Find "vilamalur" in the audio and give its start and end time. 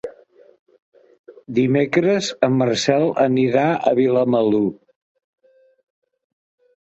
3.99-4.63